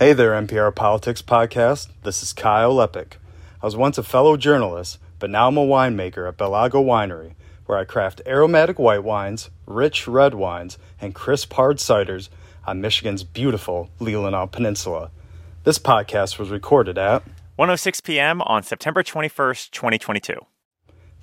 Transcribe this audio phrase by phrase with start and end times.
[0.00, 1.88] Hey there, NPR Politics Podcast.
[2.04, 3.18] This is Kyle Lepic.
[3.62, 7.34] I was once a fellow journalist, but now I'm a winemaker at Bel Lago Winery,
[7.66, 12.30] where I craft aromatic white wines, rich red wines, and crisp hard ciders
[12.66, 15.10] on Michigan's beautiful Leelanau Peninsula.
[15.64, 17.22] This podcast was recorded at
[17.56, 18.40] 106 p.m.
[18.40, 20.34] on September 21st, 2022.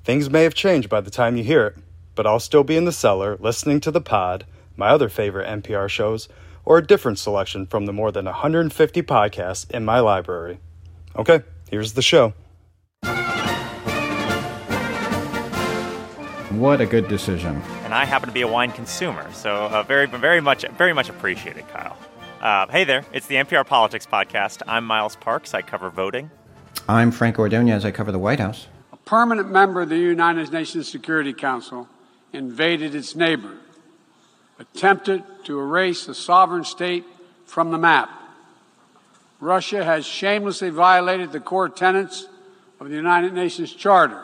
[0.03, 1.77] Things may have changed by the time you hear it,
[2.13, 5.89] but I'll still be in the cellar listening to the pod, my other favorite NPR
[5.89, 6.29] shows,
[6.67, 10.59] or a different selection from the more than 150 podcasts in my library.
[11.15, 12.33] Okay, here's the show.
[16.51, 17.61] What a good decision.
[17.85, 21.07] And I happen to be a wine consumer, so uh, very, very much, very much
[21.07, 21.95] appreciated, Kyle.
[22.41, 24.61] Uh, hey there, it's the NPR Politics Podcast.
[24.67, 25.53] I'm Miles Parks.
[25.53, 26.29] I cover voting.
[26.89, 27.85] I'm Franco Ordoñez.
[27.85, 28.67] I cover the White House.
[28.91, 31.87] A permanent member of the United Nations Security Council
[32.33, 33.53] invaded its neighbor
[34.59, 37.05] attempted to erase a sovereign state
[37.45, 38.09] from the map.
[39.39, 42.27] Russia has shamelessly violated the core tenets
[42.79, 44.23] of the United Nations Charter.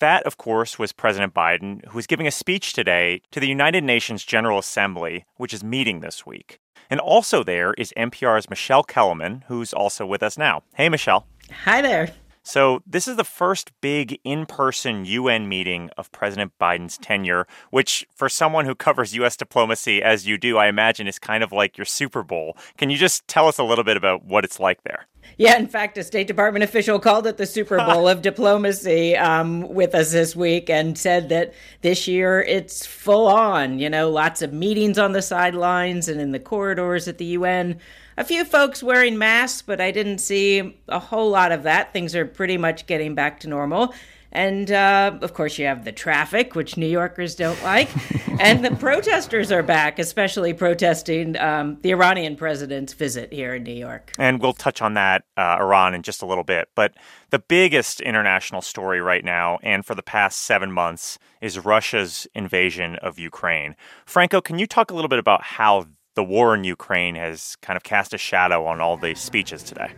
[0.00, 3.84] That, of course, was President Biden, who is giving a speech today to the United
[3.84, 6.58] Nations General Assembly, which is meeting this week.
[6.90, 10.62] And also there is NPR's Michele Kelemen, who's also with us now.
[10.74, 11.26] Hey, Michelle.
[11.64, 12.12] Hi there.
[12.46, 18.06] So, this is the first big in person UN meeting of President Biden's tenure, which,
[18.14, 21.78] for someone who covers US diplomacy as you do, I imagine is kind of like
[21.78, 22.58] your Super Bowl.
[22.76, 25.06] Can you just tell us a little bit about what it's like there?
[25.36, 29.68] Yeah, in fact, a State Department official called it the Super Bowl of diplomacy um,
[29.68, 33.78] with us this week and said that this year it's full on.
[33.78, 37.80] You know, lots of meetings on the sidelines and in the corridors at the UN
[38.16, 41.92] a few folks wearing masks, but I didn't see a whole lot of that.
[41.92, 43.92] Things are pretty much getting back to normal.
[44.34, 47.88] And uh, of course, you have the traffic, which New Yorkers don't like.
[48.40, 53.72] and the protesters are back, especially protesting um, the Iranian president's visit here in New
[53.72, 54.12] York.
[54.18, 56.68] And we'll touch on that, uh, Iran, in just a little bit.
[56.74, 56.94] But
[57.30, 62.96] the biggest international story right now, and for the past seven months, is Russia's invasion
[62.96, 63.76] of Ukraine.
[64.04, 67.76] Franco, can you talk a little bit about how the war in Ukraine has kind
[67.76, 69.92] of cast a shadow on all the speeches today.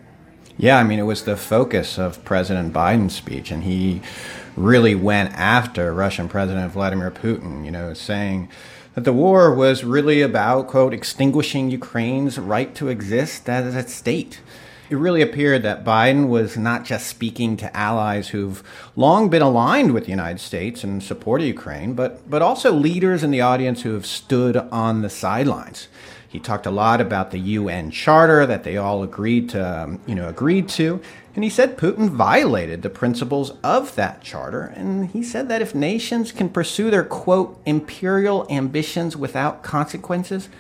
[0.59, 4.01] Yeah, I mean, it was the focus of President Biden's speech, and he
[4.57, 8.49] really went after Russian President Vladimir Putin, you know, saying
[8.95, 14.41] that the war was really about, quote, extinguishing Ukraine's right to exist as a state.
[14.89, 18.63] It really appeared that Biden was not just speaking to allies who've
[18.95, 23.31] long been aligned with the United States and support Ukraine, but, but also leaders in
[23.31, 25.89] the audience who have stood on the sidelines.
[26.37, 30.15] He talked a lot about the UN Charter that they all agreed to, um, you
[30.15, 31.01] know, agreed to,
[31.35, 34.65] and he said Putin violated the principles of that charter.
[34.65, 40.51] And he said that if nations can pursue their quote imperial ambitions without consequences,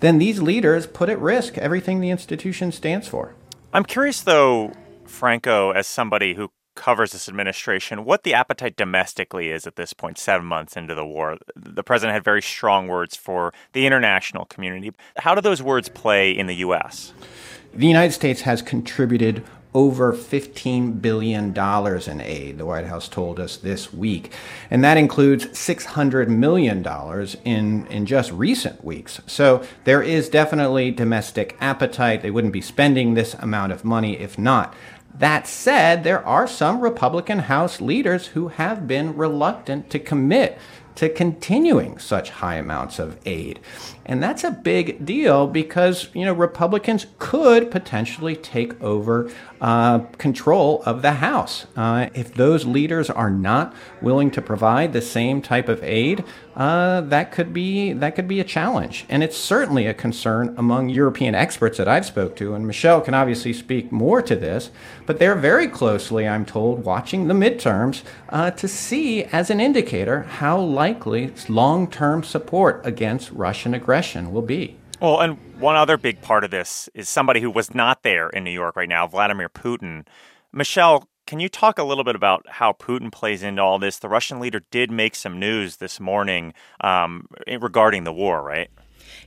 [0.00, 3.36] then these leaders put at risk everything the institution stands for.
[3.72, 4.72] I'm curious, though,
[5.04, 10.16] Franco, as somebody who covers this administration, what the appetite domestically is at this point,
[10.16, 11.36] seven months into the war.
[11.54, 14.92] The president had very strong words for the international community.
[15.18, 17.12] How do those words play in the U.S.?
[17.74, 23.56] The United States has contributed over $15 billion in aid, the White House told us
[23.58, 24.32] this week.
[24.70, 26.84] And that includes $600 million
[27.44, 29.20] in, in just recent weeks.
[29.26, 32.22] So there is definitely domestic appetite.
[32.22, 34.74] They wouldn't be spending this amount of money if not.
[35.18, 40.58] That said, there are some Republican House leaders who have been reluctant to commit
[40.94, 43.60] to continuing such high amounts of aid.
[44.10, 50.82] And that's a big deal because, you know, Republicans could potentially take over uh, control
[50.84, 51.66] of the House.
[51.76, 53.72] Uh, if those leaders are not
[54.02, 56.24] willing to provide the same type of aid,
[56.56, 60.88] uh, that could be that could be a challenge, and it's certainly a concern among
[60.88, 62.54] European experts that I've spoke to.
[62.54, 64.70] And Michele can obviously speak more to this,
[65.06, 70.22] but they're very closely, I'm told, watching the midterms uh, to see as an indicator
[70.22, 73.99] how likely long-term support against Russian aggression
[74.32, 74.76] will be.
[75.00, 78.44] Well, and one other big part of this is somebody who was not there in
[78.44, 80.06] New York right now, Vladimir Putin.
[80.52, 83.98] Michele, can you talk a little bit about how Putin plays into all this?
[83.98, 88.68] The Russian leader did make some news this morning um, regarding the war, right?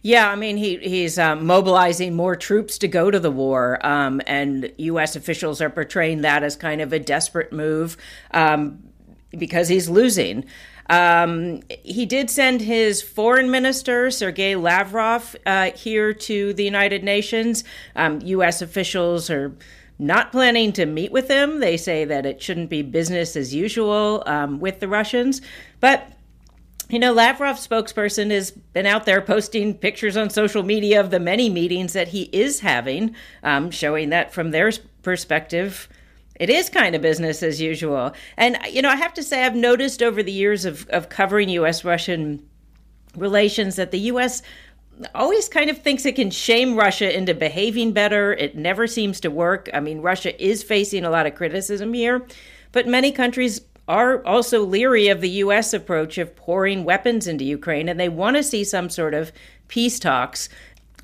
[0.01, 4.21] Yeah, I mean, he he's um, mobilizing more troops to go to the war, um,
[4.27, 5.15] and U.S.
[5.15, 7.95] officials are portraying that as kind of a desperate move
[8.31, 8.83] um,
[9.31, 10.45] because he's losing.
[10.89, 17.63] Um, he did send his foreign minister, Sergei Lavrov, uh, here to the United Nations.
[17.95, 18.61] Um, U.S.
[18.61, 19.55] officials are
[19.99, 21.59] not planning to meet with him.
[21.59, 25.41] They say that it shouldn't be business as usual um, with the Russians.
[25.79, 26.11] But
[26.89, 31.19] you know, Lavrov's spokesperson has been out there posting pictures on social media of the
[31.19, 34.71] many meetings that he is having, um, showing that from their
[35.01, 35.87] perspective,
[36.35, 38.13] it is kind of business as usual.
[38.37, 41.49] And, you know, I have to say, I've noticed over the years of, of covering
[41.49, 41.83] U.S.
[41.83, 42.47] Russian
[43.15, 44.41] relations that the U.S.
[45.13, 48.33] always kind of thinks it can shame Russia into behaving better.
[48.33, 49.69] It never seems to work.
[49.73, 52.25] I mean, Russia is facing a lot of criticism here,
[52.71, 55.73] but many countries are also leery of the U.S.
[55.73, 59.31] approach of pouring weapons into Ukraine, and they want to see some sort of
[59.67, 60.49] peace talks.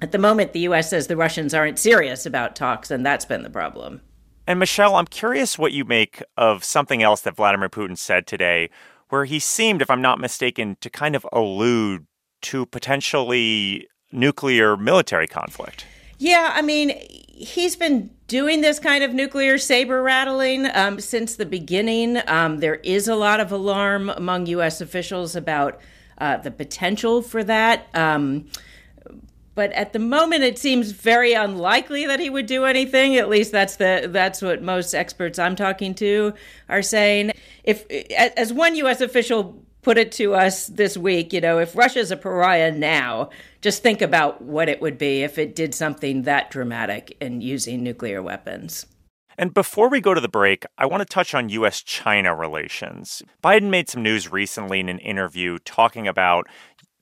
[0.02, 0.90] At the moment, the U.S.
[0.90, 4.02] says the Russians aren't serious about talks, and that's been the problem.
[4.50, 8.72] And Michele, I'm curious what you make of something else that Vladimir Putin said today,
[9.10, 12.08] where he seemed, if I'm not mistaken, to kind of allude
[12.42, 15.86] to potentially nuclear military conflict.
[16.18, 21.46] Yeah, I mean, he's been doing this kind of nuclear saber rattling um, since the
[21.46, 22.20] beginning.
[22.26, 24.82] Um, there is a lot of alarm among U.S.
[24.82, 25.80] officials about
[26.18, 27.86] uh, the potential for that.
[27.94, 28.48] Um,
[29.56, 33.16] but at the moment, it seems very unlikely that he would do anything.
[33.16, 36.34] At least that's the that's what most experts I'm talking to
[36.70, 37.32] are saying.
[37.64, 39.02] If, as one U.S.
[39.02, 43.30] official put it to us this week, you know, if Russia's a pariah now,
[43.62, 47.84] just think about what it would be if it did something that dramatic in using
[47.84, 48.86] nuclear weapons.
[49.40, 53.24] And before we go to the break, I want to touch on US China relations.
[53.42, 56.46] Biden made some news recently in an interview talking about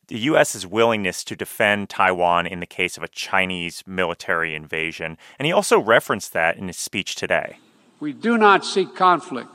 [0.08, 5.18] the US's willingness to defend Taiwan in the case of a Chinese military invasion.
[5.38, 7.60] And he also referenced that in his speech today.
[8.00, 9.50] We do not seek conflict.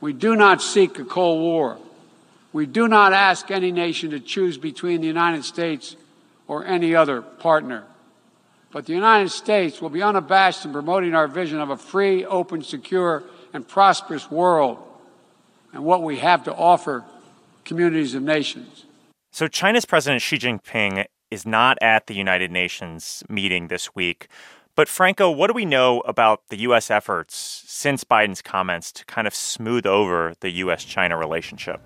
[0.00, 1.78] We do not seek a Cold War.
[2.52, 5.96] We do not ask any nation to choose between the United States
[6.46, 7.84] or any other partner.
[8.70, 12.62] But the United States will be unabashed in promoting our vision of a free, open,
[12.62, 13.22] secure,
[13.52, 14.78] and prosperous world
[15.72, 17.04] and what we have to offer
[17.64, 18.84] communities of nations.
[19.34, 24.28] So, China's President Xi Jinping is not at the United Nations meeting this week.
[24.76, 26.88] But, Franco, what do we know about the U.S.
[26.88, 30.84] efforts since Biden's comments to kind of smooth over the U.S.
[30.84, 31.80] China relationship?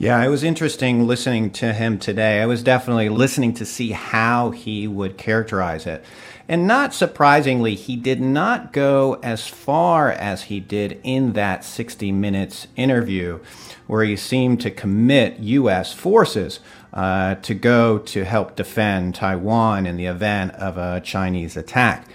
[0.00, 2.40] Yeah, it was interesting listening to him today.
[2.40, 6.04] I was definitely listening to see how he would characterize it.
[6.46, 12.12] And not surprisingly, he did not go as far as he did in that 60
[12.12, 13.40] Minutes interview,
[13.88, 15.92] where he seemed to commit U.S.
[15.92, 16.60] forces
[16.92, 22.06] uh, to go to help defend Taiwan in the event of a Chinese attack.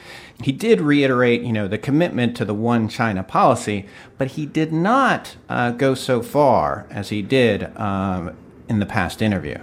[0.43, 3.85] He did reiterate, you know, the commitment to the one China policy,
[4.17, 8.35] but he did not uh, go so far as he did um,
[8.67, 9.57] in the past interview.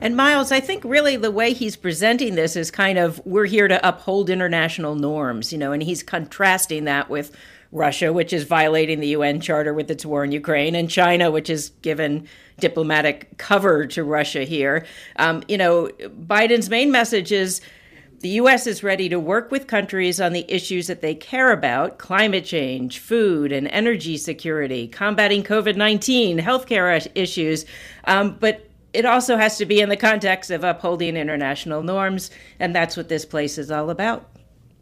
[0.00, 3.68] And Miles, I think really the way he's presenting this is kind of we're here
[3.68, 7.34] to uphold international norms, you know, and he's contrasting that with
[7.70, 11.48] Russia, which is violating the UN Charter with its war in Ukraine, and China, which
[11.48, 12.28] has given
[12.58, 14.84] diplomatic cover to Russia here.
[15.16, 17.60] Um, you know, Biden's main message is
[18.24, 18.66] the U.S.
[18.66, 22.98] is ready to work with countries on the issues that they care about climate change,
[22.98, 27.66] food and energy security, combating COVID 19, healthcare issues.
[28.04, 32.74] Um, but it also has to be in the context of upholding international norms, and
[32.74, 34.26] that's what this place is all about.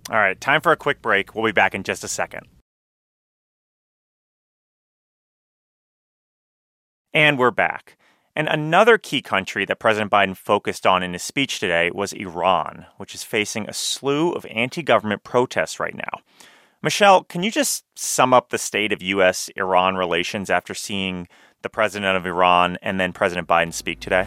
[0.08, 1.34] All right, time for a quick break.
[1.34, 2.46] We'll be back in just a second.
[7.12, 7.96] And we're back.
[8.34, 12.86] And another key country that President Biden focused on in his speech today was Iran,
[12.96, 16.20] which is facing a slew of anti government protests right now.
[16.82, 19.50] Michele, can you just sum up the state of U.S.
[19.54, 21.28] Iran relations after seeing
[21.60, 24.26] the president of Iran and then President Biden speak today?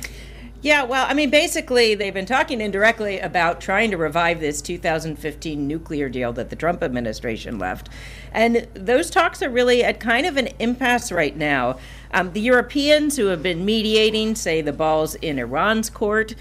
[0.65, 5.67] Yeah, well, I mean, basically, they've been talking indirectly about trying to revive this 2015
[5.67, 7.87] nuclear deal that the Trump administration left.
[8.31, 11.77] And those talks are really at kind of an impasse right now.
[12.15, 16.33] Um, the Europeans who have been mediating say the ball's in Iran's court.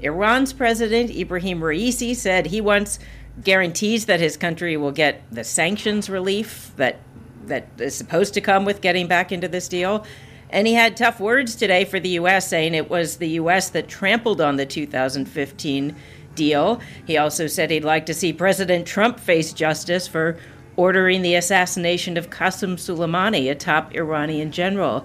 [0.00, 2.98] Iran's president, Ibrahim Raisi, said he wants
[3.44, 6.98] guarantees that his country will get the sanctions relief that
[7.46, 10.04] that is supposed to come with getting back into this deal.
[10.50, 13.70] And he had tough words today for the U.S., saying it was the U.S.
[13.70, 15.96] that trampled on the 2015
[16.34, 16.80] deal.
[17.06, 20.38] He also said he'd like to see President Trump face justice for
[20.76, 25.04] ordering the assassination of Qasem Soleimani, a top Iranian general.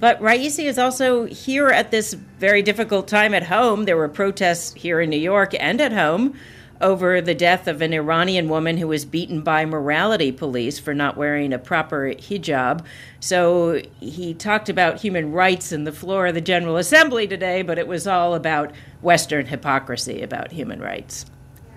[0.00, 3.84] But Raisi is also here at this very difficult time at home.
[3.84, 6.34] There were protests here in New York and at home
[6.80, 11.16] over the death of an Iranian woman who was beaten by morality police for not
[11.16, 12.84] wearing a proper hijab.
[13.20, 17.78] So he talked about human rights in the floor of the General Assembly today, but
[17.78, 21.26] it was all about Western hypocrisy about human rights.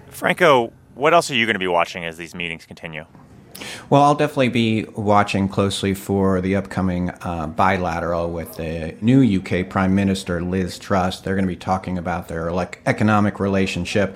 [0.10, 3.06] Franco, what else are you going to be watching as these meetings continue?
[3.90, 9.70] Well, I'll definitely be watching closely for the upcoming uh, bilateral with the new UK
[9.70, 11.22] Prime Minister, Liz Truss.
[11.22, 14.16] They're going to be talking about their like, economic relationship.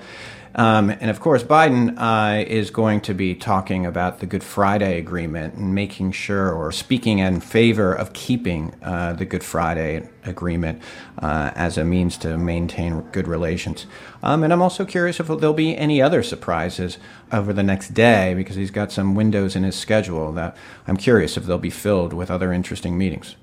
[0.54, 4.98] Um, and of course, Biden uh, is going to be talking about the Good Friday
[4.98, 10.82] Agreement and making sure or speaking in favor of keeping uh, the Good Friday Agreement
[11.18, 13.86] uh, as a means to maintain good relations.
[14.22, 16.98] Um, and I'm also curious if there'll be any other surprises
[17.32, 20.56] over the next day because he's got some windows in his schedule that
[20.86, 23.36] I'm curious if they'll be filled with other interesting meetings.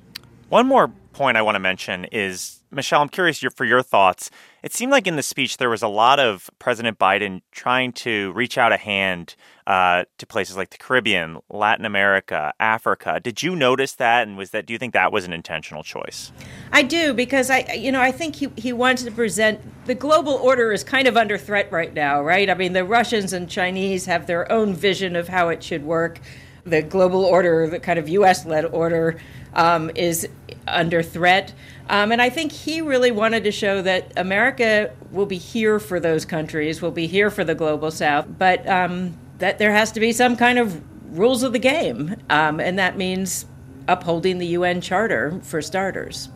[0.50, 4.30] One more point I want to mention is Michele, I'm curious for your thoughts.
[4.62, 8.32] It seemed like in the speech there was a lot of President Biden trying to
[8.34, 9.36] reach out a hand
[9.66, 13.20] uh, to places like the Caribbean, Latin America, Africa.
[13.20, 14.66] Did you notice that, and was that?
[14.68, 16.32] Do you think that was an intentional choice?
[16.72, 20.34] I do because I, you know, I think he he wanted to present the global
[20.34, 22.50] order is kind of under threat right now, right?
[22.50, 26.20] I mean, the Russians and Chinese have their own vision of how it should work.
[26.66, 28.46] The global order, the kind of U.S.
[28.46, 29.18] led order,
[29.53, 30.27] um, is
[30.68, 31.53] under threat.
[31.89, 36.00] Um, and I think he really wanted to show that America will be here for
[36.00, 40.00] those countries, will be here for the global south, but um, that there has to
[40.00, 40.82] be some kind of
[41.18, 42.15] rules of the game.
[42.29, 43.46] Um, and that means
[43.88, 46.29] upholding the UN Charter for starters.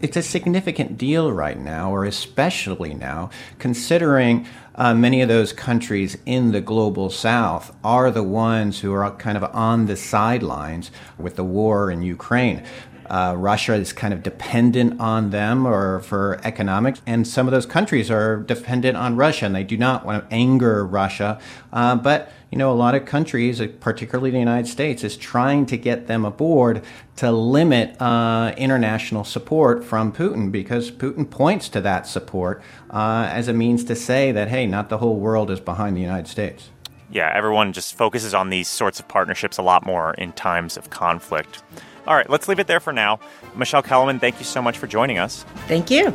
[0.00, 3.28] It's a significant deal right now, or especially now,
[3.58, 9.10] considering uh, many of those countries in the global south are the ones who are
[9.16, 12.64] kind of on the sidelines with the war in Ukraine.
[13.10, 17.66] Uh, Russia is kind of dependent on them or for economics, and some of those
[17.66, 21.40] countries are dependent on Russia, and they do not want to anger Russia.
[21.72, 25.66] Uh, but you know, a lot of countries, uh, particularly the United States, is trying
[25.66, 26.82] to get them aboard
[27.16, 33.46] to limit uh, international support from Putin because Putin points to that support uh, as
[33.46, 36.70] a means to say that, hey, not the whole world is behind the United States.
[37.12, 40.90] Yeah, everyone just focuses on these sorts of partnerships a lot more in times of
[40.90, 41.62] conflict.
[42.10, 43.20] All right, let's leave it there for now.
[43.54, 45.44] Michele Kelemen, thank you so much for joining us.
[45.68, 46.12] Thank you.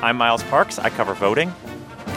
[0.00, 0.78] I'm Miles Parks.
[0.78, 1.52] I cover voting.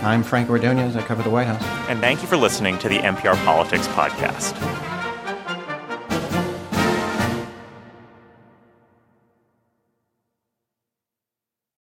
[0.03, 0.95] I'm Franco Ordoñez.
[0.95, 1.61] I cover the White House.
[1.89, 4.53] And thank you for listening to the NPR Politics Podcast.